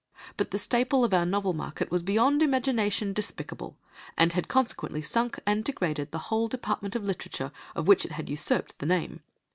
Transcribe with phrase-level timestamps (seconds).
[0.35, 3.77] But the staple of our novel market was beyond imagination despicable,
[4.17, 8.27] and had consequently sunk and degraded the whole department of literature of which it had
[8.27, 9.21] usurped the name."